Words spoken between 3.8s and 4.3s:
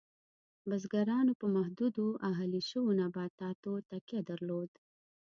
تکیه